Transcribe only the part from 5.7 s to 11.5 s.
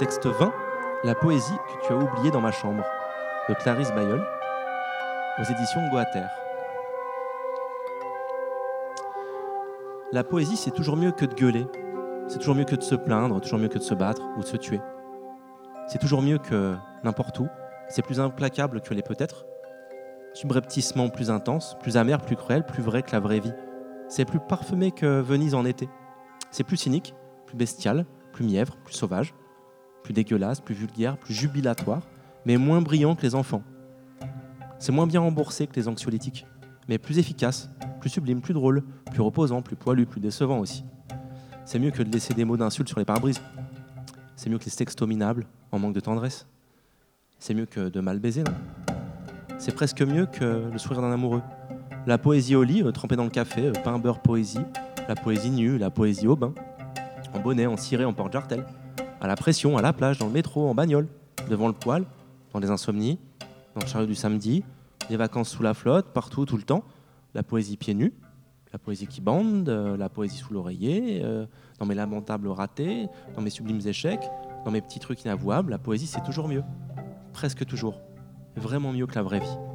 Goater. La poésie, c'est toujours mieux que de